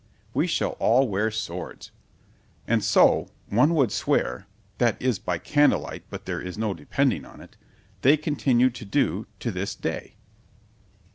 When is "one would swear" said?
3.49-4.47